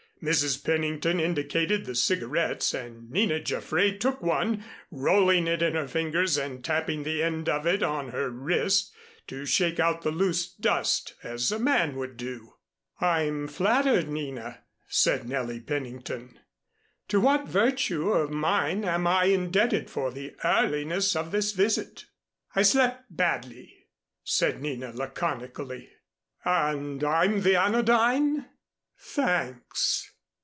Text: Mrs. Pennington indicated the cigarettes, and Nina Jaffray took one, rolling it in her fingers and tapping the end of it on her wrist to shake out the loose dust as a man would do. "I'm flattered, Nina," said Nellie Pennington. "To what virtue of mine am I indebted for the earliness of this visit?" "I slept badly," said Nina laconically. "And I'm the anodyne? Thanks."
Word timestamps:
Mrs. 0.21 0.63
Pennington 0.63 1.19
indicated 1.19 1.85
the 1.85 1.95
cigarettes, 1.95 2.75
and 2.75 3.09
Nina 3.09 3.39
Jaffray 3.39 3.97
took 3.99 4.21
one, 4.21 4.63
rolling 4.91 5.47
it 5.47 5.63
in 5.63 5.73
her 5.73 5.87
fingers 5.87 6.37
and 6.37 6.63
tapping 6.63 7.01
the 7.01 7.23
end 7.23 7.49
of 7.49 7.65
it 7.65 7.81
on 7.81 8.09
her 8.09 8.29
wrist 8.29 8.93
to 9.25 9.47
shake 9.47 9.79
out 9.79 10.03
the 10.03 10.11
loose 10.11 10.47
dust 10.47 11.15
as 11.23 11.51
a 11.51 11.57
man 11.57 11.95
would 11.95 12.17
do. 12.17 12.53
"I'm 12.99 13.47
flattered, 13.47 14.09
Nina," 14.09 14.59
said 14.87 15.27
Nellie 15.27 15.59
Pennington. 15.59 16.37
"To 17.07 17.19
what 17.19 17.47
virtue 17.47 18.11
of 18.11 18.29
mine 18.29 18.85
am 18.85 19.07
I 19.07 19.23
indebted 19.23 19.89
for 19.89 20.11
the 20.11 20.35
earliness 20.43 21.15
of 21.15 21.31
this 21.31 21.53
visit?" 21.53 22.05
"I 22.55 22.61
slept 22.61 23.05
badly," 23.09 23.87
said 24.23 24.61
Nina 24.61 24.91
laconically. 24.93 25.89
"And 26.45 27.03
I'm 27.03 27.41
the 27.41 27.59
anodyne? 27.59 28.45
Thanks." 28.99 30.09